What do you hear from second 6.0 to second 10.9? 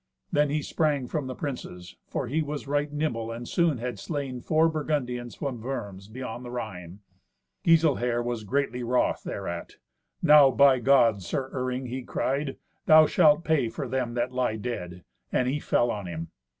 beyond the Rhine. Giselher was greatly wroth thereat. "Now by